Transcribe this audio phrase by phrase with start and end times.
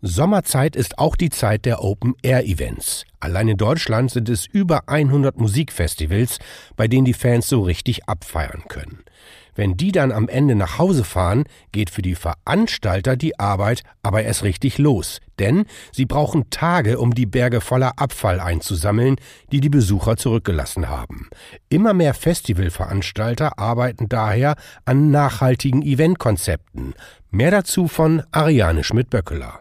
[0.00, 3.04] Sommerzeit ist auch die Zeit der Open-Air-Events.
[3.18, 6.38] Allein in Deutschland sind es über 100 Musikfestivals,
[6.76, 9.02] bei denen die Fans so richtig abfeiern können.
[9.56, 14.22] Wenn die dann am Ende nach Hause fahren, geht für die Veranstalter die Arbeit aber
[14.22, 15.18] erst richtig los.
[15.40, 19.16] Denn sie brauchen Tage, um die Berge voller Abfall einzusammeln,
[19.50, 21.28] die die Besucher zurückgelassen haben.
[21.70, 24.54] Immer mehr Festivalveranstalter arbeiten daher
[24.84, 26.94] an nachhaltigen Eventkonzepten.
[27.32, 29.58] Mehr dazu von Ariane Schmidt-Böckeler.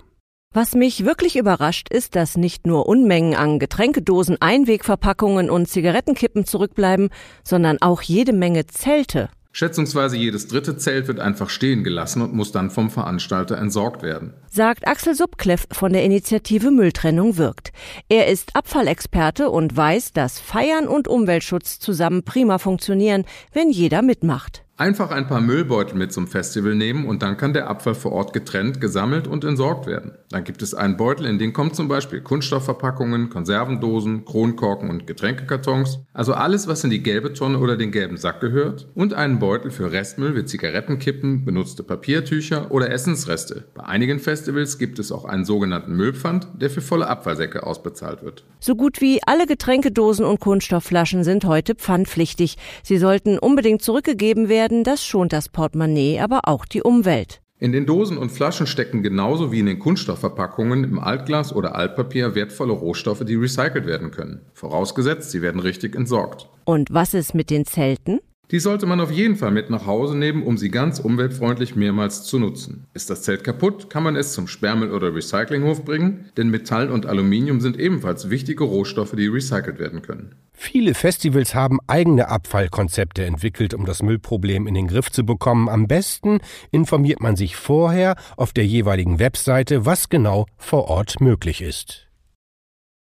[0.60, 7.10] Was mich wirklich überrascht, ist, dass nicht nur Unmengen an Getränkedosen, Einwegverpackungen und Zigarettenkippen zurückbleiben,
[7.44, 9.30] sondern auch jede Menge Zelte.
[9.52, 14.34] Schätzungsweise jedes dritte Zelt wird einfach stehen gelassen und muss dann vom Veranstalter entsorgt werden.
[14.50, 17.72] Sagt Axel Subkleff von der Initiative Mülltrennung wirkt.
[18.10, 24.64] Er ist Abfallexperte und weiß, dass Feiern und Umweltschutz zusammen prima funktionieren, wenn jeder mitmacht.
[24.80, 28.32] Einfach ein paar Müllbeutel mit zum Festival nehmen und dann kann der Abfall vor Ort
[28.32, 30.12] getrennt, gesammelt und entsorgt werden.
[30.30, 36.02] Dann gibt es einen Beutel, in den kommen zum Beispiel Kunststoffverpackungen, Konservendosen, Kronkorken und Getränkekartons,
[36.14, 39.72] also alles, was in die gelbe Tonne oder den gelben Sack gehört, und einen Beutel
[39.72, 43.66] für Restmüll wie Zigarettenkippen, benutzte Papiertücher oder Essensreste.
[43.74, 48.44] Bei einigen Festivals gibt es auch einen sogenannten Müllpfand, der für volle Abfallsäcke ausbezahlt wird.
[48.60, 52.58] So gut wie alle Getränkedosen und Kunststoffflaschen sind heute pfandpflichtig.
[52.84, 57.42] Sie sollten unbedingt zurückgegeben werden werden, das schont das Portemonnaie, aber auch die Umwelt.
[57.60, 62.36] In den Dosen und Flaschen stecken genauso wie in den Kunststoffverpackungen im Altglas oder Altpapier
[62.36, 64.42] wertvolle Rohstoffe, die recycelt werden können.
[64.54, 66.50] Vorausgesetzt, sie werden richtig entsorgt.
[66.66, 68.20] Und was ist mit den Zelten?
[68.50, 72.24] Die sollte man auf jeden Fall mit nach Hause nehmen, um sie ganz umweltfreundlich mehrmals
[72.24, 72.86] zu nutzen.
[72.94, 77.06] Ist das Zelt kaputt, kann man es zum Sperrmüll oder Recyclinghof bringen, denn Metall und
[77.06, 80.36] Aluminium sind ebenfalls wichtige Rohstoffe, die recycelt werden können.
[80.54, 85.68] Viele Festivals haben eigene Abfallkonzepte entwickelt, um das Müllproblem in den Griff zu bekommen.
[85.68, 86.40] Am besten
[86.72, 92.07] informiert man sich vorher auf der jeweiligen Webseite, was genau vor Ort möglich ist.